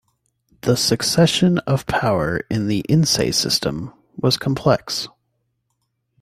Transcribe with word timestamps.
The 0.61 0.75
succession 0.75 1.59
of 1.59 1.85
power 1.85 2.37
in 2.49 2.67
the 2.67 2.83
"Insei" 2.89 3.31
system 3.31 3.93
was 4.19 4.35
complex. 4.35 5.07